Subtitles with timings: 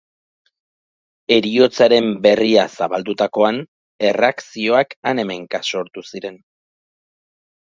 [1.35, 3.59] Heriotzaren berria zabaldutakoan,
[4.09, 6.43] erreakzioak han-hemenka sortu ziren.